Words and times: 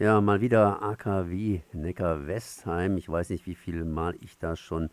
Ja, 0.00 0.22
mal 0.22 0.40
wieder 0.40 0.82
AKW 0.82 1.60
Neckar-Westheim. 1.74 2.96
Ich 2.96 3.10
weiß 3.10 3.28
nicht, 3.28 3.44
wie 3.44 3.54
viel 3.54 3.84
Mal 3.84 4.16
ich 4.22 4.38
da 4.38 4.56
schon 4.56 4.88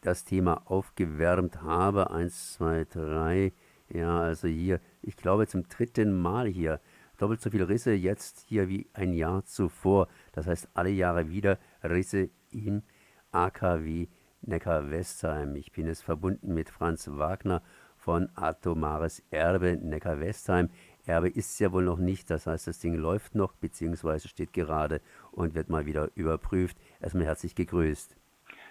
das 0.00 0.24
Thema 0.24 0.62
aufgewärmt 0.68 1.62
habe. 1.62 2.10
Eins, 2.10 2.54
zwei, 2.54 2.84
drei. 2.84 3.52
Ja, 3.88 4.18
also 4.18 4.48
hier, 4.48 4.80
ich 5.02 5.16
glaube 5.16 5.46
zum 5.46 5.68
dritten 5.68 6.20
Mal 6.20 6.48
hier. 6.48 6.80
Doppelt 7.16 7.42
so 7.42 7.50
viele 7.50 7.68
Risse 7.68 7.92
jetzt 7.92 8.40
hier 8.48 8.68
wie 8.68 8.88
ein 8.92 9.12
Jahr 9.12 9.44
zuvor. 9.44 10.08
Das 10.32 10.48
heißt, 10.48 10.68
alle 10.74 10.90
Jahre 10.90 11.30
wieder 11.30 11.60
Risse 11.84 12.30
im 12.50 12.82
AKW 13.30 14.08
Neckar-Westheim. 14.42 15.54
Ich 15.54 15.70
bin 15.70 15.86
es 15.86 16.02
verbunden 16.02 16.54
mit 16.54 16.70
Franz 16.70 17.08
Wagner 17.08 17.62
von 17.96 18.28
Atomares 18.34 19.22
Erbe 19.30 19.76
Neckar-Westheim. 19.76 20.70
Erbe 21.06 21.28
ist 21.28 21.52
es 21.52 21.58
ja 21.58 21.72
wohl 21.72 21.84
noch 21.84 21.98
nicht, 21.98 22.30
das 22.30 22.46
heißt, 22.46 22.66
das 22.66 22.78
Ding 22.78 22.94
läuft 22.94 23.34
noch, 23.34 23.54
beziehungsweise 23.54 24.28
steht 24.28 24.52
gerade 24.52 25.00
und 25.32 25.54
wird 25.54 25.68
mal 25.68 25.86
wieder 25.86 26.10
überprüft. 26.14 26.78
Erstmal 27.00 27.26
herzlich 27.26 27.54
gegrüßt. 27.54 28.16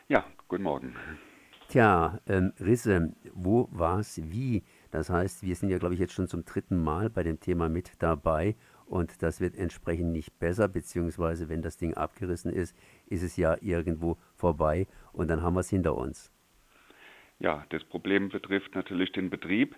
Ja, 0.07 0.25
guten 0.47 0.63
Morgen. 0.63 0.95
Tja, 1.69 2.19
ähm, 2.27 2.53
Risse, 2.59 3.13
wo 3.33 3.67
war 3.71 3.99
es 3.99 4.21
wie? 4.31 4.63
Das 4.91 5.09
heißt, 5.09 5.43
wir 5.43 5.55
sind 5.55 5.69
ja, 5.69 5.77
glaube 5.77 5.93
ich, 5.93 5.99
jetzt 5.99 6.13
schon 6.13 6.27
zum 6.27 6.45
dritten 6.45 6.77
Mal 6.77 7.09
bei 7.09 7.23
dem 7.23 7.39
Thema 7.39 7.69
mit 7.69 7.93
dabei 7.99 8.55
und 8.85 9.23
das 9.23 9.39
wird 9.39 9.55
entsprechend 9.55 10.11
nicht 10.11 10.37
besser, 10.39 10.67
beziehungsweise 10.67 11.49
wenn 11.49 11.61
das 11.61 11.77
Ding 11.77 11.93
abgerissen 11.93 12.51
ist, 12.51 12.75
ist 13.07 13.23
es 13.23 13.37
ja 13.37 13.57
irgendwo 13.61 14.17
vorbei 14.35 14.87
und 15.13 15.29
dann 15.29 15.41
haben 15.41 15.55
wir 15.55 15.61
es 15.61 15.69
hinter 15.69 15.95
uns. 15.95 16.31
Ja, 17.39 17.65
das 17.69 17.83
Problem 17.83 18.29
betrifft 18.29 18.75
natürlich 18.75 19.11
den 19.11 19.29
Betrieb. 19.29 19.75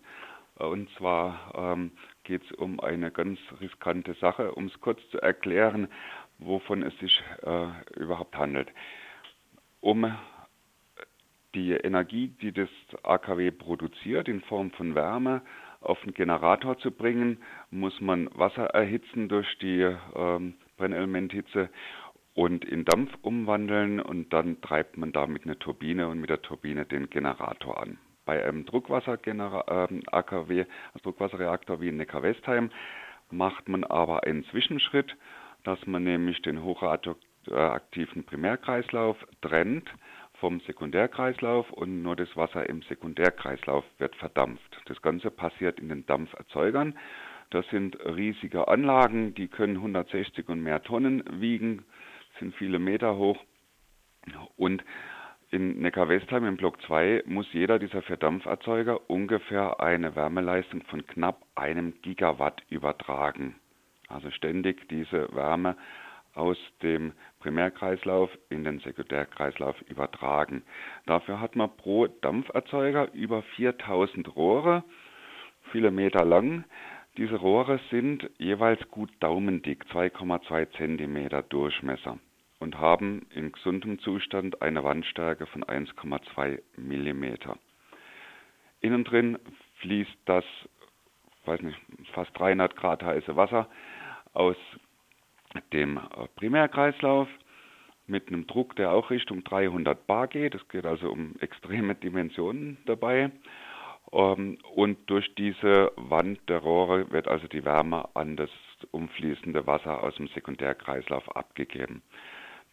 Und 0.58 0.90
zwar 0.98 1.54
ähm, 1.56 1.92
geht 2.24 2.44
es 2.44 2.52
um 2.54 2.80
eine 2.80 3.12
ganz 3.12 3.40
riskante 3.60 4.14
Sache, 4.16 4.54
um 4.54 4.68
es 4.68 4.80
kurz 4.80 5.02
zu 5.10 5.22
erklären, 5.22 5.90
wovon 6.38 6.82
es 6.84 6.98
sich 7.00 7.22
äh, 7.44 7.68
überhaupt 8.00 8.38
handelt. 8.38 8.70
Um 9.82 10.16
die 11.54 11.72
Energie, 11.72 12.28
die 12.28 12.52
das 12.52 12.70
AKW 13.04 13.52
produziert 13.52 14.28
in 14.28 14.42
Form 14.42 14.72
von 14.72 14.96
Wärme, 14.96 15.42
auf 15.82 16.02
den 16.02 16.14
Generator 16.14 16.78
zu 16.80 16.92
bringen, 16.92 17.38
muss 17.70 18.02
man 18.02 18.30
Wasser 18.34 18.66
erhitzen 18.68 19.30
durch 19.30 19.58
die 19.60 19.96
ähm, 20.16 20.56
Brennelementhitze 20.78 21.70
und 22.34 22.66
in 22.66 22.86
Dampf 22.86 23.12
umwandeln 23.22 24.00
und 24.00 24.34
dann 24.34 24.60
treibt 24.62 24.98
man 24.98 25.14
damit 25.14 25.46
eine 25.46 25.58
Turbine 25.60 26.08
und 26.08 26.20
mit 26.20 26.30
der 26.30 26.42
Turbine 26.42 26.86
den 26.86 27.10
Generator 27.10 27.82
an. 27.82 27.98
Bei 28.26 28.44
einem 28.44 28.66
Druckwasser-AKW, 28.66 30.60
äh, 30.60 30.66
Druckwasserreaktor 31.02 31.80
wie 31.82 31.90
in 31.90 31.98
Neckar-Westheim, 31.98 32.72
macht 33.32 33.70
man 33.70 33.84
aber 33.84 34.24
einen 34.24 34.46
Zwischenschritt, 34.46 35.16
dass 35.64 35.86
man 35.86 36.04
nämlich 36.04 36.42
den 36.42 36.64
hochradioaktiven 36.64 38.24
Primärkreislauf 38.24 39.18
trennt 39.42 39.90
vom 40.40 40.60
Sekundärkreislauf 40.62 41.72
und 41.72 42.02
nur 42.02 42.16
das 42.16 42.36
Wasser 42.36 42.68
im 42.70 42.82
Sekundärkreislauf 42.84 43.86
wird 43.98 44.16
verdampft. 44.16 44.82
Das 44.86 45.02
Ganze 45.02 45.32
passiert 45.32 45.80
in 45.80 45.90
den 45.90 46.06
Dampferzeugern. 46.06 46.98
Das 47.52 47.66
sind 47.70 47.98
riesige 48.06 48.68
Anlagen, 48.68 49.34
die 49.36 49.48
können 49.48 49.78
160 49.78 50.50
und 50.50 50.62
mehr 50.62 50.82
Tonnen 50.84 51.24
wiegen, 51.40 51.86
sind 52.40 52.56
viele 52.56 52.80
Meter 52.80 53.16
hoch 53.16 53.38
und 54.58 54.84
in 55.56 55.80
Neckar-Westheim 55.80 56.46
im 56.46 56.58
Block 56.58 56.82
2 56.82 57.24
muss 57.28 57.48
jeder 57.54 57.80
dieser 57.80 58.02
Verdampferzeuger 58.02 59.10
ungefähr 59.10 59.80
eine 59.80 60.14
Wärmeleistung 60.14 60.82
von 60.84 61.08
knapp 61.08 61.46
einem 61.56 61.94
Gigawatt 62.02 62.62
übertragen. 62.70 63.56
Also 64.10 64.32
ständig 64.32 64.90
diese 64.90 65.34
Wärme 65.34 65.78
aus 66.34 66.58
dem 66.84 67.14
Primärkreislauf 67.40 68.30
in 68.50 68.66
den 68.66 68.80
Sekundärkreislauf 68.80 69.82
übertragen. 69.84 70.64
Dafür 71.06 71.40
hat 71.40 71.56
man 71.56 71.74
pro 71.78 72.08
Dampferzeuger 72.08 73.14
über 73.14 73.42
4000 73.56 74.36
Rohre, 74.36 74.84
viele 75.72 75.90
Meter 75.90 76.26
lang. 76.26 76.66
Diese 77.16 77.38
Rohre 77.38 77.80
sind 77.92 78.30
jeweils 78.40 78.82
gut 78.92 79.10
daumendick, 79.22 79.86
2,2 79.86 80.70
Zentimeter 80.76 81.44
Durchmesser 81.44 82.20
und 82.66 82.80
haben 82.80 83.28
in 83.30 83.52
gesundem 83.52 84.00
Zustand 84.00 84.64
eine 84.64 84.84
Wandstärke 84.84 85.46
von 85.46 85.64
1,2 85.64 86.60
mm. 86.78 87.36
Innen 88.82 89.04
drin 89.04 89.38
fließt 89.82 90.18
das, 90.26 90.44
weiß 91.46 91.62
nicht, 91.62 91.78
fast 92.14 92.32
300 92.40 92.76
Grad 92.76 93.04
heiße 93.04 93.36
Wasser 93.36 93.70
aus 94.34 94.58
dem 95.74 96.00
Primärkreislauf 96.38 97.28
mit 98.08 98.30
einem 98.30 98.48
Druck, 98.48 98.76
der 98.78 98.92
auch 98.92 99.12
Richtung 99.12 99.44
300 99.44 100.08
bar 100.08 100.28
geht. 100.28 100.56
Es 100.56 100.68
geht 100.68 100.88
also 100.88 101.12
um 101.12 101.36
extreme 101.42 101.94
Dimensionen 102.04 102.80
dabei. 102.88 103.30
Ähm, 104.12 104.58
und 104.74 105.08
durch 105.08 105.36
diese 105.36 105.92
Wand 105.98 106.40
der 106.50 106.60
Rohre 106.60 107.12
wird 107.12 107.28
also 107.28 107.48
die 107.48 107.64
Wärme 107.64 108.10
an 108.16 108.36
das 108.36 108.50
umfließende 108.90 109.68
Wasser 109.68 110.02
aus 110.02 110.16
dem 110.16 110.28
Sekundärkreislauf 110.30 111.36
abgegeben. 111.36 112.02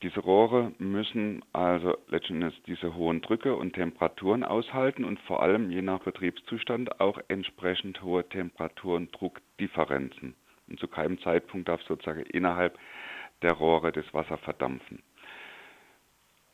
Diese 0.02 0.18
Rohre 0.18 0.72
müssen 0.78 1.44
also 1.52 1.96
letztendlich 2.08 2.60
diese 2.66 2.96
hohen 2.96 3.20
Drücke 3.20 3.54
und 3.54 3.74
Temperaturen 3.74 4.42
aushalten 4.42 5.04
und 5.04 5.20
vor 5.20 5.44
allem 5.44 5.70
je 5.70 5.80
nach 5.80 6.00
Betriebszustand 6.00 7.00
auch 7.00 7.20
entsprechend 7.28 8.02
hohe 8.02 8.28
Temperatur- 8.28 8.96
und 8.96 9.12
Druckdifferenzen. 9.12 10.34
Und 10.68 10.80
zu 10.80 10.88
keinem 10.88 11.20
Zeitpunkt 11.20 11.68
darf 11.68 11.80
sozusagen 11.82 12.22
innerhalb 12.22 12.76
der 13.42 13.52
Rohre 13.52 13.92
das 13.92 14.12
Wasser 14.12 14.38
verdampfen. 14.38 15.02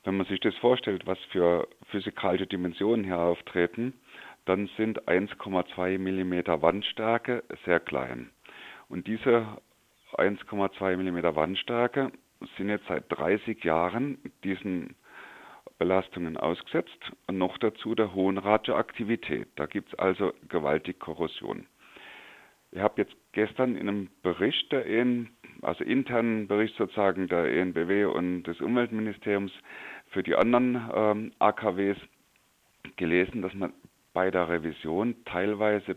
Wenn 0.05 0.19
man 0.19 0.27
sich 0.27 0.41
das 0.41 0.55
vorstellt, 0.57 1.07
was 1.07 1.19
für 1.31 1.69
physikalische 1.87 2.47
Dimensionen 2.47 3.05
hier 3.05 3.19
auftreten, 3.19 3.95
dann 4.45 4.69
sind 4.77 5.09
1,2 5.09 5.99
mm 5.99 6.63
Wandstärke 6.63 7.45
sehr 7.65 7.81
klein. 7.81 8.31
Und 8.91 9.07
diese 9.07 9.47
1,2 10.13 10.97
mm 10.97 11.35
Wandstärke 11.35 12.13
sind 12.57 12.69
jetzt 12.69 12.87
seit 12.87 13.05
30 13.09 13.65
Jahren 13.65 14.19
diesen 14.45 14.95
Belastungen 15.79 16.37
ausgesetzt 16.37 17.13
und 17.27 17.39
noch 17.39 17.59
dazu 17.59 17.95
der 17.95 18.15
hohen 18.15 18.39
Radioaktivität. 18.39 19.49
Da 19.57 19.67
gibt 19.67 19.93
es 19.93 19.99
also 19.99 20.33
gewaltig 20.49 20.99
Korrosion. 20.99 21.67
Ich 22.71 22.81
habe 22.81 23.03
jetzt 23.03 23.17
gestern 23.33 23.77
in 23.77 23.89
einem 23.89 24.11
Bericht 24.23 24.71
der 24.73 24.87
EN, 24.87 25.31
also 25.63 25.85
internen 25.85 26.49
Bericht 26.49 26.77
sozusagen 26.77 27.29
der 27.29 27.47
ENBW 27.47 28.05
und 28.07 28.43
des 28.43 28.61
Umweltministeriums 28.61 29.53
für 30.11 30.23
die 30.23 30.35
anderen 30.35 30.91
ähm, 30.93 31.33
AKWs 31.39 31.97
gelesen, 32.97 33.43
dass 33.43 33.55
man 33.55 33.73
bei 34.13 34.31
der 34.31 34.49
Revision 34.49 35.15
teilweise 35.25 35.97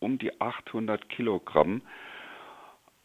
um 0.00 0.18
die 0.18 0.40
800 0.40 1.08
Kilogramm 1.08 1.82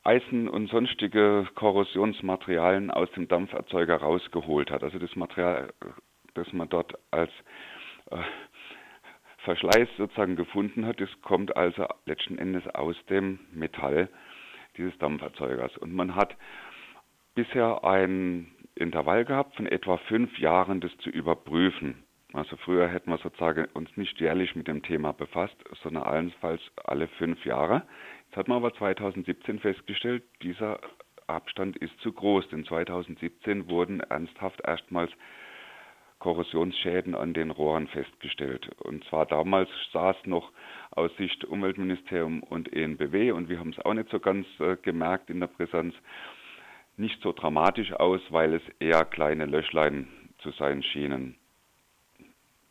Eisen 0.07 0.47
und 0.47 0.69
sonstige 0.69 1.45
Korrosionsmaterialien 1.56 2.91
aus 2.91 3.12
dem 3.12 3.28
Dampferzeuger 3.28 3.97
rausgeholt 3.97 4.72
hat. 4.72 4.81
Also 4.81 5.00
das 5.00 5.13
Material, 5.18 5.73
das 6.34 6.51
man 6.53 6.69
dort 6.69 6.94
als 7.12 7.31
äh, 8.12 8.18
Verschleiß 9.40 9.90
sozusagen 9.97 10.38
gefunden 10.38 10.85
hat, 10.85 11.01
das 11.01 11.09
kommt 11.22 11.57
also 11.57 11.88
letzten 12.06 12.38
Endes 12.38 12.66
aus 12.68 12.95
dem 13.09 13.40
Metall 13.51 14.07
dieses 14.78 14.97
Dampferzeugers. 14.97 15.78
Und 15.78 15.94
man 15.94 16.16
hat 16.16 16.38
bisher 17.35 17.84
ein 17.84 18.47
Intervall 18.75 19.25
gehabt 19.25 19.57
von 19.57 19.68
etwa 19.68 19.97
fünf 19.97 20.39
Jahren, 20.39 20.79
das 20.79 20.95
zu 21.00 21.09
überprüfen. 21.09 22.03
Also 22.34 22.56
früher 22.57 22.88
hätten 22.88 23.09
wir 23.09 23.18
sozusagen 23.18 23.66
uns 23.74 23.89
nicht 23.97 24.19
jährlich 24.19 24.56
mit 24.56 24.68
dem 24.68 24.84
Thema 24.84 25.12
befasst, 25.12 25.56
sondern 25.81 26.03
allenfalls 26.03 26.62
alle 26.84 27.07
fünf 27.07 27.44
Jahre. 27.45 27.84
Jetzt 28.28 28.38
hat 28.38 28.48
man 28.48 28.58
aber 28.58 28.74
2017 28.74 29.60
festgestellt, 29.60 30.24
dieser 30.44 30.80
Abstand 31.28 31.78
ist 31.78 31.98
zu 32.02 32.12
groß, 32.12 32.48
denn 32.50 32.66
2017 32.66 33.69
wurden 33.69 34.00
ernsthaft 34.01 34.62
erstmals 34.62 35.12
Korrosionsschäden 36.19 37.16
an 37.16 37.34
den 37.34 37.51
Rohren 37.51 37.88
festgestellt. 37.88 38.69
Und 38.80 39.04
zwar 39.06 39.25
damals 39.25 39.69
es 39.94 40.25
noch 40.25 40.51
aus 40.92 41.16
Sicht 41.18 41.46
Umweltministerium 41.46 42.42
und 42.44 42.74
ENBW 42.74 43.31
und 43.31 43.50
wir 43.50 43.60
haben 43.60 43.69
es 43.69 43.80
auch 43.86 43.94
nicht 43.94 44.10
so 44.10 44.19
ganz 44.19 44.48
äh, 44.60 44.78
gemerkt 44.78 45.30
in 45.30 45.40
der 45.40 45.48
Brisanz, 45.48 45.94
nicht 46.96 47.22
so 47.22 47.31
dramatisch 47.31 47.94
aus, 47.94 48.22
weil 48.30 48.56
es 48.56 48.63
eher 48.80 49.06
kleine 49.06 49.46
Löchlein 49.46 50.07
zu 50.40 50.51
sein 50.51 50.81
schienen. 50.81 51.36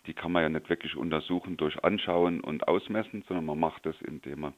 Die 0.07 0.15
kann 0.15 0.33
man 0.33 0.43
ja 0.43 0.49
nicht 0.49 0.69
wirklich 0.69 0.97
untersuchen 0.97 1.57
durch 1.57 1.83
Anschauen 1.85 2.41
und 2.41 2.67
Ausmessen, 2.67 3.23
sondern 3.29 3.47
man 3.47 3.61
macht 3.61 3.87
es, 3.87 4.01
indem 4.03 4.41
man 4.41 4.55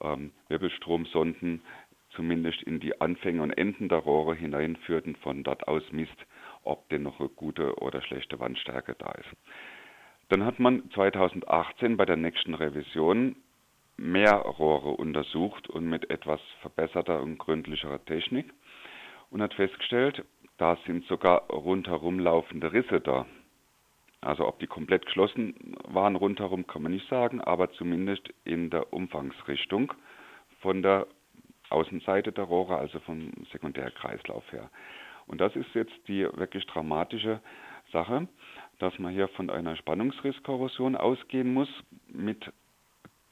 ähm, 0.00 0.32
Wirbelstromsonden 0.48 1.62
zumindest 2.10 2.62
in 2.62 2.80
die 2.80 3.00
Anfänge 3.00 3.42
und 3.42 3.50
Enden 3.52 3.88
der 3.88 3.98
Rohre 3.98 4.34
hineinführt 4.34 5.06
und 5.06 5.18
von 5.18 5.44
dort 5.44 5.68
aus 5.68 5.82
misst, 5.92 6.16
ob 6.64 6.88
denn 6.88 7.02
noch 7.02 7.20
eine 7.20 7.28
gute 7.28 7.76
oder 7.76 8.02
schlechte 8.02 8.40
Wandstärke 8.40 8.96
da 8.98 9.12
ist. 9.12 9.28
Dann 10.28 10.44
hat 10.44 10.58
man 10.58 10.90
2018 10.92 11.96
bei 11.96 12.04
der 12.04 12.16
nächsten 12.16 12.54
Revision 12.54 13.36
mehr 13.96 14.34
Rohre 14.34 14.90
untersucht 14.90 15.68
und 15.68 15.88
mit 15.88 16.10
etwas 16.10 16.40
verbesserter 16.60 17.22
und 17.22 17.38
gründlicherer 17.38 18.04
Technik 18.04 18.52
und 19.30 19.42
hat 19.42 19.54
festgestellt, 19.54 20.24
da 20.58 20.76
sind 20.86 21.04
sogar 21.06 21.48
rundherum 21.50 22.18
laufende 22.18 22.72
Risse 22.72 23.00
da. 23.00 23.26
Also 24.26 24.48
ob 24.48 24.58
die 24.58 24.66
komplett 24.66 25.06
geschlossen 25.06 25.54
waren 25.84 26.16
rundherum, 26.16 26.66
kann 26.66 26.82
man 26.82 26.90
nicht 26.90 27.08
sagen, 27.08 27.40
aber 27.40 27.70
zumindest 27.70 28.28
in 28.44 28.70
der 28.70 28.92
Umfangsrichtung 28.92 29.92
von 30.60 30.82
der 30.82 31.06
Außenseite 31.70 32.32
der 32.32 32.44
Rohre, 32.44 32.76
also 32.76 32.98
vom 33.00 33.30
Sekundärkreislauf 33.52 34.42
her. 34.50 34.68
Und 35.28 35.40
das 35.40 35.54
ist 35.54 35.72
jetzt 35.74 35.94
die 36.08 36.24
wirklich 36.24 36.66
dramatische 36.66 37.40
Sache, 37.92 38.26
dass 38.80 38.98
man 38.98 39.12
hier 39.12 39.28
von 39.28 39.48
einer 39.48 39.76
Spannungsrisskorrosion 39.76 40.96
ausgehen 40.96 41.54
muss 41.54 41.68
mit 42.08 42.52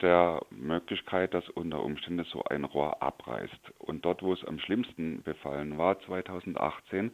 der 0.01 0.41
Möglichkeit, 0.49 1.33
dass 1.33 1.47
unter 1.49 1.83
Umständen 1.83 2.23
so 2.25 2.41
ein 2.45 2.63
Rohr 2.63 3.01
abreißt. 3.03 3.73
Und 3.79 4.05
dort, 4.05 4.23
wo 4.23 4.31
es 4.31 4.45
am 4.45 4.59
schlimmsten 4.59 5.23
befallen 5.23 5.77
war, 5.77 5.99
2018, 6.01 7.11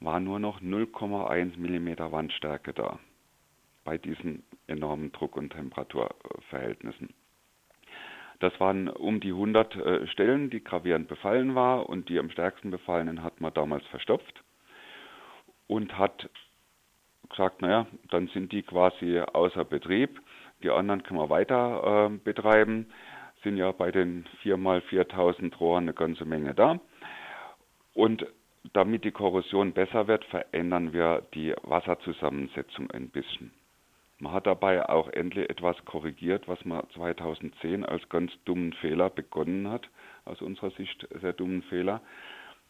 war 0.00 0.20
nur 0.20 0.38
noch 0.38 0.60
0,1 0.60 1.56
mm 1.56 2.12
Wandstärke 2.12 2.72
da 2.72 2.98
bei 3.84 3.98
diesen 3.98 4.42
enormen 4.66 5.12
Druck- 5.12 5.36
und 5.36 5.50
Temperaturverhältnissen. 5.50 7.14
Das 8.40 8.58
waren 8.60 8.88
um 8.88 9.18
die 9.18 9.30
100 9.30 9.76
äh, 9.76 10.06
Stellen, 10.08 10.50
die 10.50 10.62
gravierend 10.62 11.08
befallen 11.08 11.54
war 11.54 11.88
und 11.88 12.08
die 12.08 12.18
am 12.18 12.30
stärksten 12.30 12.70
befallenen 12.70 13.22
hat 13.22 13.40
man 13.40 13.52
damals 13.54 13.84
verstopft 13.86 14.44
und 15.66 15.98
hat 15.98 16.28
gesagt, 17.28 17.62
naja, 17.62 17.86
dann 18.10 18.28
sind 18.28 18.52
die 18.52 18.62
quasi 18.62 19.20
außer 19.20 19.64
Betrieb. 19.64 20.20
Die 20.62 20.70
anderen 20.70 21.02
können 21.02 21.20
wir 21.20 21.30
weiter 21.30 22.10
äh, 22.10 22.16
betreiben. 22.18 22.86
Sind 23.42 23.56
ja 23.56 23.72
bei 23.72 23.90
den 23.90 24.26
4 24.42 24.56
mal 24.56 24.80
4000 24.82 25.58
Rohren 25.60 25.84
eine 25.84 25.94
ganze 25.94 26.24
Menge 26.24 26.54
da. 26.54 26.80
Und 27.94 28.26
damit 28.72 29.04
die 29.04 29.10
Korrosion 29.10 29.72
besser 29.72 30.08
wird, 30.08 30.24
verändern 30.26 30.92
wir 30.92 31.22
die 31.34 31.54
Wasserzusammensetzung 31.62 32.90
ein 32.90 33.08
bisschen. 33.08 33.52
Man 34.20 34.32
hat 34.32 34.46
dabei 34.46 34.88
auch 34.88 35.08
endlich 35.10 35.48
etwas 35.48 35.76
korrigiert, 35.84 36.48
was 36.48 36.64
man 36.64 36.82
2010 36.94 37.84
als 37.84 38.08
ganz 38.08 38.32
dummen 38.44 38.72
Fehler 38.72 39.10
begonnen 39.10 39.70
hat, 39.70 39.88
aus 40.24 40.42
unserer 40.42 40.70
Sicht 40.72 41.06
sehr 41.20 41.32
dummen 41.32 41.62
Fehler. 41.62 42.00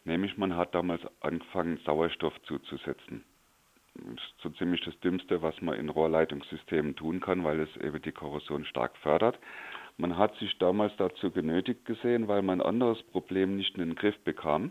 Nämlich 0.04 0.36
man 0.36 0.56
hat 0.56 0.74
damals 0.74 1.00
angefangen, 1.20 1.78
Sauerstoff 1.84 2.34
zuzusetzen. 2.42 3.24
Das 3.94 4.12
ist 4.12 4.40
so 4.42 4.50
ziemlich 4.50 4.82
das 4.84 4.98
Dümmste, 5.00 5.42
was 5.42 5.60
man 5.60 5.74
in 5.74 5.88
Rohrleitungssystemen 5.88 6.94
tun 6.96 7.20
kann, 7.20 7.44
weil 7.44 7.60
es 7.60 7.76
eben 7.78 8.00
die 8.02 8.12
Korrosion 8.12 8.64
stark 8.66 8.96
fördert. 8.98 9.38
Man 9.96 10.16
hat 10.16 10.36
sich 10.36 10.56
damals 10.58 10.94
dazu 10.98 11.30
genötigt 11.30 11.84
gesehen, 11.84 12.28
weil 12.28 12.42
man 12.42 12.60
ein 12.60 12.66
anderes 12.66 13.02
Problem 13.04 13.56
nicht 13.56 13.76
in 13.76 13.84
den 13.84 13.94
Griff 13.96 14.18
bekam. 14.20 14.70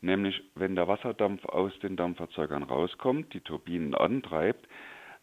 Nämlich, 0.00 0.42
wenn 0.54 0.76
der 0.76 0.88
Wasserdampf 0.88 1.44
aus 1.44 1.78
den 1.80 1.96
Dampferzeugern 1.96 2.62
rauskommt, 2.62 3.34
die 3.34 3.40
Turbinen 3.40 3.94
antreibt, 3.94 4.66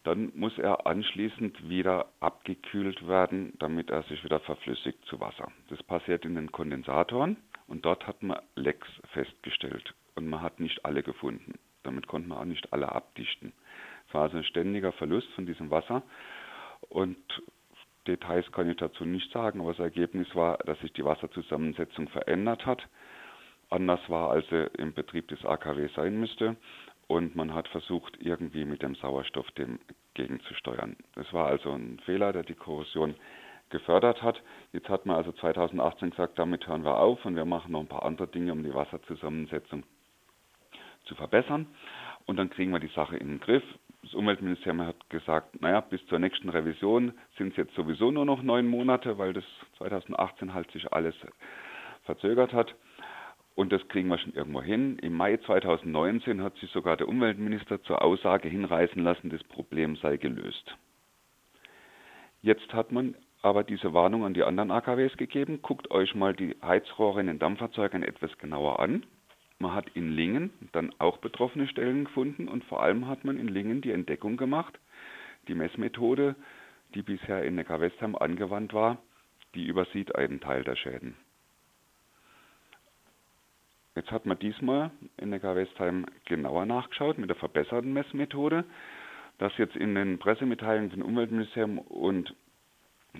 dann 0.04 0.32
muss 0.36 0.56
er 0.58 0.86
anschließend 0.86 1.68
wieder 1.68 2.06
abgekühlt 2.20 3.06
werden, 3.08 3.54
damit 3.58 3.90
er 3.90 4.04
sich 4.04 4.22
wieder 4.22 4.40
verflüssigt 4.40 5.04
zu 5.06 5.20
Wasser. 5.20 5.50
Das 5.68 5.82
passiert 5.82 6.24
in 6.24 6.36
den 6.36 6.52
Kondensatoren 6.52 7.36
und 7.66 7.84
dort 7.84 8.06
hat 8.06 8.22
man 8.22 8.38
Lecks 8.54 8.88
festgestellt 9.12 9.94
und 10.14 10.28
man 10.28 10.40
hat 10.40 10.60
nicht 10.60 10.84
alle 10.84 11.02
gefunden. 11.02 11.54
Damit 11.82 12.06
konnte 12.06 12.28
man 12.28 12.38
auch 12.38 12.44
nicht 12.44 12.72
alle 12.72 12.90
abdichten. 12.90 13.52
Es 14.06 14.14
war 14.14 14.22
also 14.22 14.38
ein 14.38 14.44
ständiger 14.44 14.92
Verlust 14.92 15.28
von 15.32 15.46
diesem 15.46 15.70
Wasser 15.70 16.02
und 16.88 17.18
Details 18.06 18.50
kann 18.52 18.70
ich 18.70 18.78
dazu 18.78 19.04
nicht 19.04 19.30
sagen, 19.32 19.60
aber 19.60 19.72
das 19.72 19.80
Ergebnis 19.80 20.34
war, 20.34 20.58
dass 20.58 20.78
sich 20.80 20.92
die 20.94 21.04
Wasserzusammensetzung 21.04 22.08
verändert 22.08 22.64
hat, 22.64 22.88
anders 23.70 24.00
war, 24.08 24.30
als 24.30 24.46
sie 24.48 24.68
im 24.78 24.92
Betrieb 24.92 25.28
des 25.28 25.44
AKW 25.44 25.88
sein 25.94 26.18
müsste 26.18 26.56
und 27.06 27.34
man 27.36 27.54
hat 27.54 27.68
versucht, 27.68 28.18
irgendwie 28.20 28.64
mit 28.64 28.82
dem 28.82 28.94
Sauerstoff 28.94 29.50
dem 29.52 29.78
gegenzusteuern. 30.14 30.96
Das 31.14 31.32
war 31.32 31.46
also 31.46 31.72
ein 31.72 32.00
Fehler, 32.04 32.32
der 32.32 32.42
die 32.42 32.54
Korrosion 32.54 33.14
gefördert 33.70 34.22
hat. 34.22 34.42
Jetzt 34.72 34.88
hat 34.88 35.06
man 35.06 35.16
also 35.16 35.32
2018 35.32 36.10
gesagt, 36.10 36.38
damit 36.38 36.66
hören 36.66 36.84
wir 36.84 36.98
auf 36.98 37.24
und 37.24 37.36
wir 37.36 37.44
machen 37.44 37.72
noch 37.72 37.80
ein 37.80 37.88
paar 37.88 38.04
andere 38.04 38.28
Dinge, 38.28 38.52
um 38.52 38.62
die 38.62 38.74
Wasserzusammensetzung 38.74 39.84
zu 41.04 41.14
verbessern. 41.14 41.66
Und 42.26 42.36
dann 42.36 42.50
kriegen 42.50 42.72
wir 42.72 42.80
die 42.80 42.88
Sache 42.94 43.16
in 43.16 43.28
den 43.28 43.40
Griff. 43.40 43.64
Das 44.02 44.14
Umweltministerium 44.14 44.86
hat 44.86 45.08
gesagt, 45.10 45.60
naja, 45.60 45.80
bis 45.80 46.04
zur 46.06 46.18
nächsten 46.18 46.48
Revision 46.48 47.12
sind 47.36 47.50
es 47.50 47.56
jetzt 47.56 47.74
sowieso 47.74 48.10
nur 48.10 48.24
noch 48.24 48.42
neun 48.42 48.66
Monate, 48.66 49.18
weil 49.18 49.32
das 49.32 49.44
2018 49.78 50.54
halt 50.54 50.70
sich 50.70 50.92
alles 50.92 51.14
verzögert 52.04 52.52
hat. 52.52 52.74
Und 53.58 53.72
das 53.72 53.88
kriegen 53.88 54.06
wir 54.06 54.18
schon 54.18 54.34
irgendwo 54.34 54.62
hin. 54.62 55.00
Im 55.00 55.14
Mai 55.14 55.36
2019 55.36 56.44
hat 56.44 56.54
sich 56.58 56.70
sogar 56.70 56.96
der 56.96 57.08
Umweltminister 57.08 57.82
zur 57.82 58.02
Aussage 58.02 58.48
hinreißen 58.48 59.02
lassen, 59.02 59.30
das 59.30 59.42
Problem 59.42 59.96
sei 59.96 60.16
gelöst. 60.16 60.76
Jetzt 62.40 62.72
hat 62.72 62.92
man 62.92 63.16
aber 63.42 63.64
diese 63.64 63.92
Warnung 63.92 64.24
an 64.24 64.32
die 64.32 64.44
anderen 64.44 64.70
AKWs 64.70 65.16
gegeben. 65.16 65.58
Guckt 65.60 65.90
euch 65.90 66.14
mal 66.14 66.34
die 66.34 66.54
Heizrohre 66.62 67.18
in 67.20 67.26
den 67.26 67.40
Dampferzeugern 67.40 68.04
etwas 68.04 68.38
genauer 68.38 68.78
an. 68.78 69.04
Man 69.58 69.74
hat 69.74 69.88
in 69.94 70.12
Lingen 70.12 70.52
dann 70.70 70.94
auch 71.00 71.18
betroffene 71.18 71.66
Stellen 71.66 72.04
gefunden 72.04 72.46
und 72.46 72.62
vor 72.62 72.80
allem 72.80 73.08
hat 73.08 73.24
man 73.24 73.40
in 73.40 73.48
Lingen 73.48 73.80
die 73.80 73.90
Entdeckung 73.90 74.36
gemacht, 74.36 74.78
die 75.48 75.56
Messmethode, 75.56 76.36
die 76.94 77.02
bisher 77.02 77.42
in 77.42 77.56
Neckar-Westheim 77.56 78.14
angewandt 78.14 78.72
war, 78.72 78.98
die 79.56 79.66
übersieht 79.66 80.14
einen 80.14 80.38
Teil 80.38 80.62
der 80.62 80.76
Schäden. 80.76 81.16
Jetzt 83.98 84.12
hat 84.12 84.26
man 84.26 84.38
diesmal 84.38 84.92
in 85.16 85.30
Neckar-Westheim 85.30 86.06
genauer 86.24 86.66
nachgeschaut 86.66 87.18
mit 87.18 87.30
der 87.30 87.36
verbesserten 87.36 87.92
Messmethode, 87.92 88.64
dass 89.38 89.58
jetzt 89.58 89.74
in 89.74 89.96
den 89.96 90.20
Pressemitteilungen 90.20 90.92
von 90.92 91.02
Umweltministerium 91.02 91.78
und 91.80 92.32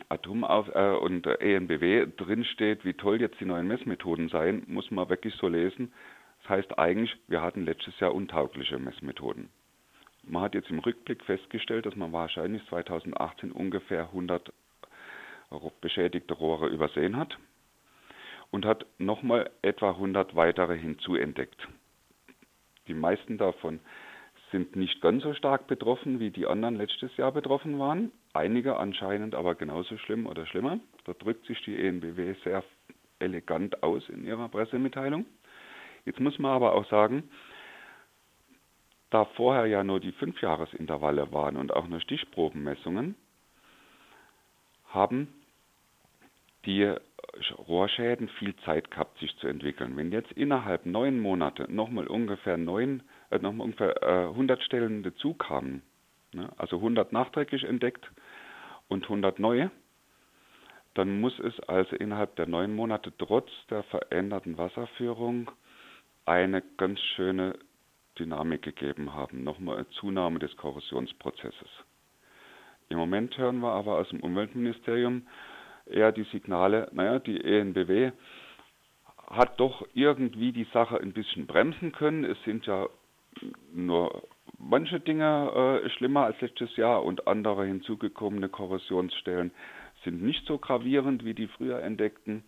Atomauf 0.08 0.68
äh, 0.72 0.92
und 0.92 1.26
ENBW 1.26 2.06
drinsteht, 2.16 2.84
wie 2.84 2.94
toll 2.94 3.20
jetzt 3.20 3.40
die 3.40 3.44
neuen 3.44 3.66
Messmethoden 3.66 4.28
seien, 4.28 4.62
muss 4.68 4.88
man 4.92 5.08
wirklich 5.08 5.34
so 5.34 5.48
lesen. 5.48 5.92
Das 6.42 6.50
heißt 6.50 6.78
eigentlich, 6.78 7.16
wir 7.26 7.42
hatten 7.42 7.64
letztes 7.64 7.98
Jahr 7.98 8.14
untaugliche 8.14 8.78
Messmethoden. 8.78 9.48
Man 10.22 10.42
hat 10.42 10.54
jetzt 10.54 10.70
im 10.70 10.78
Rückblick 10.78 11.24
festgestellt, 11.24 11.86
dass 11.86 11.96
man 11.96 12.12
wahrscheinlich 12.12 12.64
2018 12.68 13.50
ungefähr 13.50 14.02
100 14.02 14.52
beschädigte 15.80 16.34
Rohre 16.34 16.68
übersehen 16.68 17.16
hat 17.16 17.36
und 18.50 18.64
hat 18.64 18.86
nochmal 18.98 19.50
etwa 19.62 19.90
100 19.90 20.34
weitere 20.34 20.78
hinzuentdeckt. 20.78 21.68
Die 22.86 22.94
meisten 22.94 23.38
davon 23.38 23.80
sind 24.50 24.76
nicht 24.76 25.00
ganz 25.02 25.22
so 25.22 25.34
stark 25.34 25.66
betroffen, 25.66 26.20
wie 26.20 26.30
die 26.30 26.46
anderen 26.46 26.76
letztes 26.76 27.14
Jahr 27.16 27.32
betroffen 27.32 27.78
waren. 27.78 28.10
Einige 28.32 28.78
anscheinend 28.78 29.34
aber 29.34 29.54
genauso 29.54 29.98
schlimm 29.98 30.26
oder 30.26 30.46
schlimmer. 30.46 30.78
Da 31.04 31.12
drückt 31.12 31.46
sich 31.46 31.60
die 31.64 31.76
ENBW 31.76 32.34
sehr 32.44 32.64
elegant 33.18 33.82
aus 33.82 34.08
in 34.08 34.24
ihrer 34.24 34.48
Pressemitteilung. 34.48 35.26
Jetzt 36.04 36.20
muss 36.20 36.38
man 36.38 36.52
aber 36.52 36.74
auch 36.74 36.88
sagen, 36.88 37.28
da 39.10 39.24
vorher 39.24 39.66
ja 39.66 39.84
nur 39.84 40.00
die 40.00 40.12
Fünfjahresintervalle 40.12 41.32
waren 41.32 41.56
und 41.56 41.74
auch 41.74 41.86
nur 41.86 42.00
Stichprobenmessungen, 42.00 43.14
haben 44.88 45.28
die 46.64 46.94
Rohrschäden 47.66 48.28
viel 48.28 48.54
Zeit 48.64 48.90
gehabt, 48.90 49.18
sich 49.18 49.36
zu 49.38 49.46
entwickeln. 49.46 49.96
Wenn 49.96 50.12
jetzt 50.12 50.32
innerhalb 50.32 50.86
neun 50.86 51.20
Monate 51.20 51.72
nochmal 51.72 52.06
ungefähr 52.06 52.56
neun, 52.56 53.02
äh, 53.30 53.38
nochmal 53.38 53.66
ungefähr 53.66 54.02
äh, 54.02 54.28
100 54.28 54.62
Stellen 54.62 55.02
dazu 55.02 55.34
kamen, 55.34 55.82
ne, 56.32 56.48
also 56.56 56.76
100 56.76 57.12
nachträglich 57.12 57.64
entdeckt 57.64 58.10
und 58.88 59.04
100 59.04 59.38
neue, 59.38 59.70
dann 60.94 61.20
muss 61.20 61.38
es 61.38 61.58
also 61.60 61.96
innerhalb 61.96 62.34
der 62.36 62.46
neun 62.46 62.74
Monate 62.74 63.12
trotz 63.18 63.50
der 63.70 63.82
veränderten 63.84 64.58
Wasserführung 64.58 65.50
eine 66.24 66.62
ganz 66.76 67.00
schöne 67.14 67.58
Dynamik 68.18 68.62
gegeben 68.62 69.14
haben, 69.14 69.44
nochmal 69.44 69.76
eine 69.76 69.88
Zunahme 69.90 70.38
des 70.40 70.56
Korrosionsprozesses. 70.56 71.68
Im 72.88 72.98
Moment 72.98 73.36
hören 73.38 73.60
wir 73.60 73.72
aber 73.72 73.98
aus 73.98 74.08
dem 74.08 74.20
Umweltministerium, 74.20 75.26
eher 75.90 76.12
die 76.12 76.24
Signale, 76.24 76.88
naja, 76.92 77.18
die 77.18 77.42
ENBW 77.42 78.12
hat 79.30 79.60
doch 79.60 79.86
irgendwie 79.94 80.52
die 80.52 80.66
Sache 80.72 80.98
ein 80.98 81.12
bisschen 81.12 81.46
bremsen 81.46 81.92
können. 81.92 82.24
Es 82.24 82.42
sind 82.44 82.66
ja 82.66 82.88
nur 83.72 84.22
manche 84.58 85.00
Dinge 85.00 85.82
äh, 85.84 85.90
schlimmer 85.90 86.24
als 86.24 86.40
letztes 86.40 86.76
Jahr 86.76 87.04
und 87.04 87.26
andere 87.26 87.66
hinzugekommene 87.66 88.48
Korrosionsstellen 88.48 89.52
sind 90.04 90.22
nicht 90.22 90.46
so 90.46 90.58
gravierend 90.58 91.24
wie 91.24 91.34
die 91.34 91.48
früher 91.48 91.82
entdeckten. 91.82 92.44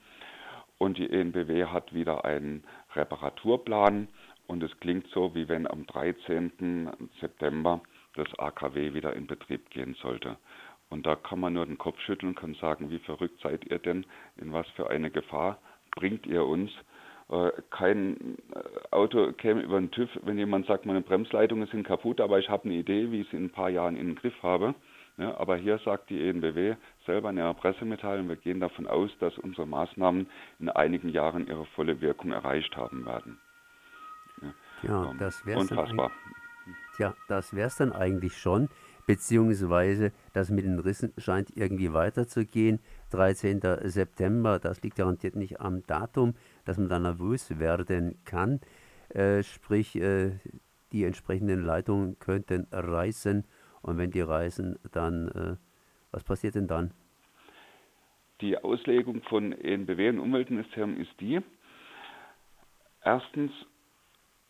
Und 0.79 0.97
die 0.97 1.11
ENBW 1.11 1.67
hat 1.67 1.93
wieder 1.93 2.25
einen 2.25 2.65
Reparaturplan 2.95 4.09
und 4.47 4.63
es 4.63 4.81
klingt 4.81 5.07
so, 5.09 5.35
wie 5.35 5.49
wenn 5.49 5.67
am 5.67 5.87
13. 5.87 6.91
September 7.21 7.83
das 8.15 8.27
AKW 8.39 8.95
wieder 8.95 9.13
in 9.15 9.27
Betrieb 9.27 9.69
gehen 9.71 9.95
sollte. 10.01 10.39
Und 10.91 11.07
da 11.07 11.17
kann 11.17 11.41
man 11.41 11.55
nur 11.55 11.65
den 11.65 11.79
Kopf 11.79 11.99
schütteln, 12.01 12.35
kann 12.35 12.55
sagen, 12.55 12.91
wie 12.91 12.99
verrückt 12.99 13.41
seid 13.43 13.65
ihr 13.65 13.79
denn, 13.79 14.05
in 14.37 14.53
was 14.53 14.69
für 14.71 14.91
eine 14.91 15.11
Gefahr 15.11 15.59
bringt 15.93 16.27
ihr 16.27 16.45
uns. 16.45 16.71
Äh, 17.31 17.53
kein 17.71 18.39
äh, 18.53 18.61
Auto 18.91 19.33
käme 19.33 19.63
über 19.63 19.81
den 19.81 19.93
TÜV, 19.93 20.11
wenn 20.23 20.37
jemand 20.37 20.67
sagt, 20.67 20.87
meine 20.87 21.01
Bremsleitungen 21.01 21.69
sind 21.69 21.87
kaputt, 21.87 22.21
aber 22.21 22.41
ich 22.41 22.49
habe 22.49 22.65
eine 22.65 22.75
Idee, 22.75 23.13
wie 23.13 23.21
ich 23.21 23.29
sie 23.31 23.37
in 23.37 23.45
ein 23.45 23.51
paar 23.51 23.71
Jahren 23.71 23.97
in 23.97 24.09
den 24.09 24.17
Griff 24.17 24.35
habe. 24.43 24.75
Ja, 25.17 25.37
aber 25.37 25.57
hier 25.57 25.79
sagt 25.85 26.11
die 26.11 26.29
ENBW 26.29 26.77
selber 27.07 27.31
in 27.31 27.37
ihrer 27.37 27.55
Pressemitteilung, 27.55 28.29
wir 28.29 28.37
gehen 28.37 28.59
davon 28.59 28.87
aus, 28.87 29.11
dass 29.21 29.37
unsere 29.39 29.67
Maßnahmen 29.67 30.27
in 30.59 30.69
einigen 30.71 31.11
Jahren 31.11 31.47
ihre 31.47 31.67
volle 31.67 32.01
Wirkung 32.01 32.33
erreicht 32.33 32.77
haben 32.77 33.05
werden. 33.05 33.39
Ja, 34.41 34.55
ja 34.83 35.11
ähm, 35.11 35.19
das 35.19 35.45
wäre 35.47 35.61
unfassbar. 35.61 36.11
Tja, 36.97 37.15
das 37.29 37.55
wäre 37.55 37.69
es 37.69 37.77
dann 37.77 37.93
eigentlich 37.93 38.37
schon, 38.37 38.69
beziehungsweise 39.11 40.12
das 40.35 40.50
mit 40.50 40.64
den 40.64 40.79
Rissen 40.79 41.12
scheint 41.19 41.57
irgendwie 41.57 41.93
weiterzugehen. 41.93 42.79
13. 43.11 43.61
September, 43.83 44.61
das 44.61 44.83
liegt 44.83 44.99
garantiert 44.99 45.35
nicht 45.35 45.61
am 45.61 45.85
Datum, 45.88 46.35
dass 46.64 46.79
man 46.79 46.88
da 46.88 47.00
nervös 47.00 47.59
werden 47.59 48.21
kann. 48.25 48.61
Äh, 49.09 49.43
sprich, 49.43 49.97
äh, 49.97 50.31
die 50.93 51.02
entsprechenden 51.02 51.64
Leitungen 51.64 52.21
könnten 52.21 52.69
reißen 52.71 53.45
und 53.83 53.99
wenn 53.99 54.12
die 54.12 54.21
reißen, 54.21 54.79
dann, 54.93 55.29
äh, 55.31 55.57
was 56.12 56.23
passiert 56.23 56.55
denn 56.55 56.69
dann? 56.69 56.93
Die 58.40 58.57
Auslegung 58.59 59.23
von 59.23 59.50
ENBW 59.50 60.11
und 60.11 60.21
Umweltministerium 60.21 60.97
ist 61.00 61.11
die, 61.19 61.40
erstens 63.02 63.50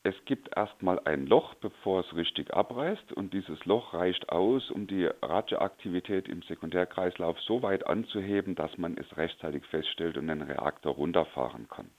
es 0.02 0.14
gibt 0.25 0.57
erstmal 0.57 0.99
ein 1.04 1.26
Loch, 1.26 1.54
bevor 1.57 2.00
es 2.00 2.16
richtig 2.16 2.54
abreißt 2.54 3.12
und 3.12 3.35
dieses 3.35 3.62
Loch 3.66 3.92
reicht 3.92 4.30
aus, 4.30 4.71
um 4.71 4.87
die 4.87 5.07
Radioaktivität 5.21 6.26
im 6.26 6.40
Sekundärkreislauf 6.42 7.38
so 7.40 7.62
weit 7.62 7.87
anzuheben, 7.87 8.54
dass 8.54 8.78
man 8.78 8.97
es 8.97 9.16
rechtzeitig 9.19 9.62
feststellt 9.66 10.16
und 10.16 10.28
den 10.28 10.40
Reaktor 10.40 10.95
runterfahren 10.95 11.69
kann. 11.69 11.90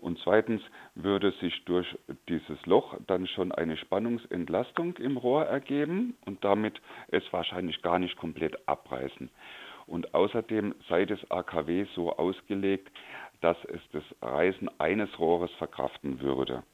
Und 0.00 0.18
zweitens 0.24 0.60
würde 0.96 1.30
sich 1.40 1.64
durch 1.66 1.86
dieses 2.28 2.66
Loch 2.66 2.96
dann 3.06 3.28
schon 3.28 3.52
eine 3.52 3.76
Spannungsentlastung 3.76 4.96
im 4.96 5.16
Rohr 5.16 5.44
ergeben 5.44 6.16
und 6.26 6.44
damit 6.44 6.80
es 7.08 7.22
wahrscheinlich 7.32 7.80
gar 7.82 8.00
nicht 8.00 8.16
komplett 8.16 8.68
abreißen. 8.68 9.30
Und 9.86 10.14
außerdem 10.14 10.74
sei 10.88 11.04
das 11.04 11.20
AKW 11.30 11.86
so 11.94 12.12
ausgelegt, 12.12 12.90
dass 13.40 13.56
es 13.66 13.80
das 13.92 14.02
Reißen 14.20 14.68
eines 14.80 15.16
Rohres 15.20 15.52
verkraften 15.52 16.20
würde. 16.20 16.64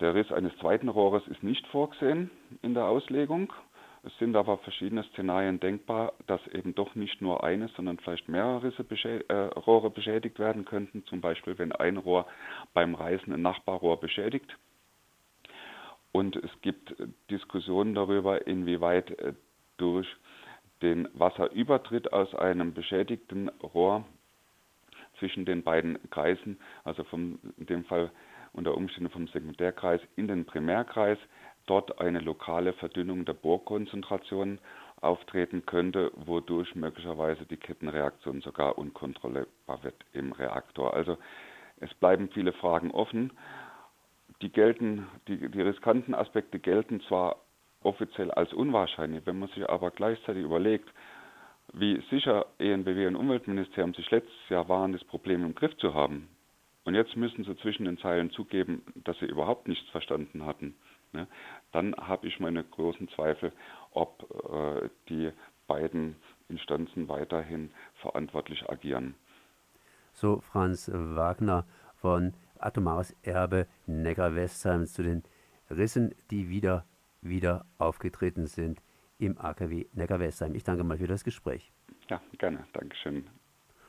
Der 0.00 0.14
Riss 0.14 0.32
eines 0.32 0.56
zweiten 0.58 0.88
Rohres 0.88 1.26
ist 1.28 1.42
nicht 1.42 1.66
vorgesehen 1.66 2.30
in 2.62 2.72
der 2.72 2.86
Auslegung. 2.86 3.52
Es 4.02 4.16
sind 4.18 4.34
aber 4.34 4.56
verschiedene 4.58 5.04
Szenarien 5.04 5.60
denkbar, 5.60 6.14
dass 6.26 6.40
eben 6.48 6.74
doch 6.74 6.94
nicht 6.94 7.20
nur 7.20 7.44
eines, 7.44 7.70
sondern 7.74 7.98
vielleicht 7.98 8.28
mehrere 8.30 8.62
Risse 8.62 8.82
beschä 8.82 9.18
äh, 9.28 9.34
Rohre 9.34 9.90
beschädigt 9.90 10.38
werden 10.38 10.64
könnten. 10.64 11.04
Zum 11.04 11.20
Beispiel, 11.20 11.58
wenn 11.58 11.72
ein 11.72 11.98
Rohr 11.98 12.26
beim 12.72 12.94
Reißen 12.94 13.30
ein 13.30 13.42
Nachbarrohr 13.42 14.00
beschädigt. 14.00 14.56
Und 16.12 16.34
es 16.36 16.50
gibt 16.62 16.94
Diskussionen 17.30 17.94
darüber, 17.94 18.46
inwieweit 18.46 19.10
äh, 19.18 19.34
durch 19.76 20.08
den 20.80 21.08
Wasserübertritt 21.12 22.10
aus 22.14 22.34
einem 22.34 22.72
beschädigten 22.72 23.50
Rohr 23.62 24.04
zwischen 25.18 25.44
den 25.44 25.62
beiden 25.62 25.98
Kreisen, 26.10 26.58
also 26.84 27.04
vom, 27.04 27.38
in 27.58 27.66
dem 27.66 27.84
Fall 27.84 28.10
unter 28.52 28.76
Umständen 28.76 29.10
vom 29.10 29.28
Sekundärkreis 29.28 30.00
in 30.16 30.28
den 30.28 30.44
Primärkreis, 30.44 31.18
dort 31.66 32.00
eine 32.00 32.20
lokale 32.20 32.72
Verdünnung 32.72 33.24
der 33.24 33.34
Bohrkonzentration 33.34 34.58
auftreten 35.00 35.64
könnte, 35.66 36.10
wodurch 36.14 36.74
möglicherweise 36.74 37.46
die 37.46 37.56
Kettenreaktion 37.56 38.40
sogar 38.40 38.76
unkontrollierbar 38.76 39.82
wird 39.82 39.94
im 40.12 40.32
Reaktor. 40.32 40.94
Also 40.94 41.16
es 41.78 41.92
bleiben 41.94 42.28
viele 42.32 42.52
Fragen 42.52 42.90
offen. 42.90 43.32
Die, 44.42 44.50
gelten, 44.50 45.06
die, 45.28 45.48
die 45.48 45.62
riskanten 45.62 46.14
Aspekte 46.14 46.58
gelten 46.58 47.00
zwar 47.02 47.36
offiziell 47.82 48.30
als 48.30 48.52
unwahrscheinlich, 48.52 49.24
wenn 49.26 49.38
man 49.38 49.48
sich 49.50 49.68
aber 49.68 49.90
gleichzeitig 49.90 50.42
überlegt, 50.42 50.88
wie 51.72 52.02
sicher 52.10 52.46
ENBW 52.58 53.06
und 53.06 53.16
Umweltministerium 53.16 53.94
sich 53.94 54.10
letztes 54.10 54.48
Jahr 54.48 54.68
waren, 54.68 54.92
das 54.92 55.04
Problem 55.04 55.44
im 55.44 55.54
Griff 55.54 55.76
zu 55.76 55.94
haben, 55.94 56.28
und 56.90 56.96
jetzt 56.96 57.16
müssen 57.16 57.44
sie 57.44 57.56
zwischen 57.58 57.84
den 57.84 57.98
Zeilen 57.98 58.32
zugeben, 58.32 58.82
dass 59.04 59.16
sie 59.20 59.26
überhaupt 59.26 59.68
nichts 59.68 59.88
verstanden 59.90 60.44
hatten. 60.44 60.74
Ne? 61.12 61.28
Dann 61.70 61.94
habe 61.94 62.26
ich 62.26 62.40
meine 62.40 62.64
großen 62.64 63.08
Zweifel, 63.10 63.52
ob 63.92 64.26
äh, 64.52 64.88
die 65.08 65.30
beiden 65.68 66.16
Instanzen 66.48 67.08
weiterhin 67.08 67.70
verantwortlich 68.00 68.68
agieren. 68.68 69.14
So 70.14 70.40
Franz 70.40 70.90
Wagner 70.92 71.64
von 71.94 72.34
Atomares 72.58 73.14
Erbe 73.22 73.68
Neckar-Westheim 73.86 74.86
zu 74.86 75.04
den 75.04 75.22
Rissen, 75.70 76.12
die 76.32 76.48
wieder, 76.48 76.84
wieder 77.22 77.66
aufgetreten 77.78 78.46
sind 78.46 78.82
im 79.20 79.38
AKW 79.38 79.86
Neckar-Westheim. 79.92 80.56
Ich 80.56 80.64
danke 80.64 80.82
mal 80.82 80.98
für 80.98 81.06
das 81.06 81.22
Gespräch. 81.22 81.70
Ja, 82.08 82.20
gerne. 82.36 82.64
Dankeschön. 82.72 83.30